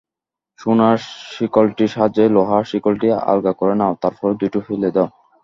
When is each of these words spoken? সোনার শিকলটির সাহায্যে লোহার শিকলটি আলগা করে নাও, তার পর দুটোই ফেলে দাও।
সোনার 0.59 0.97
শিকলটির 1.31 1.91
সাহায্যে 1.93 2.25
লোহার 2.35 2.63
শিকলটি 2.71 3.07
আলগা 3.25 3.53
করে 3.59 3.75
নাও, 3.75 3.93
তার 4.01 4.13
পর 4.19 4.29
দুটোই 4.39 4.63
ফেলে 4.67 4.89
দাও। 4.95 5.07